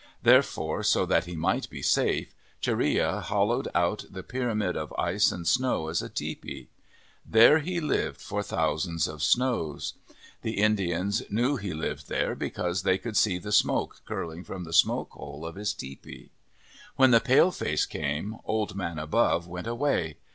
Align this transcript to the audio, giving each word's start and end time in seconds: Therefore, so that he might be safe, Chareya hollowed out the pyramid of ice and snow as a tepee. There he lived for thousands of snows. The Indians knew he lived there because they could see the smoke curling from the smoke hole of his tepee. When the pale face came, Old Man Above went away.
Therefore, 0.23 0.81
so 0.81 1.05
that 1.05 1.25
he 1.25 1.35
might 1.35 1.69
be 1.69 1.83
safe, 1.83 2.33
Chareya 2.59 3.21
hollowed 3.21 3.67
out 3.75 4.03
the 4.09 4.23
pyramid 4.23 4.75
of 4.75 4.91
ice 4.97 5.31
and 5.31 5.47
snow 5.47 5.89
as 5.89 6.01
a 6.01 6.09
tepee. 6.09 6.69
There 7.23 7.59
he 7.59 7.79
lived 7.79 8.19
for 8.19 8.41
thousands 8.41 9.07
of 9.07 9.21
snows. 9.21 9.93
The 10.41 10.53
Indians 10.57 11.21
knew 11.29 11.55
he 11.57 11.75
lived 11.75 12.09
there 12.09 12.33
because 12.33 12.81
they 12.81 12.97
could 12.97 13.15
see 13.15 13.37
the 13.37 13.51
smoke 13.51 14.01
curling 14.07 14.43
from 14.43 14.63
the 14.63 14.73
smoke 14.73 15.11
hole 15.11 15.45
of 15.45 15.53
his 15.53 15.71
tepee. 15.71 16.31
When 16.95 17.11
the 17.11 17.19
pale 17.21 17.51
face 17.51 17.85
came, 17.85 18.37
Old 18.43 18.73
Man 18.75 18.97
Above 18.97 19.47
went 19.47 19.67
away. 19.67 20.17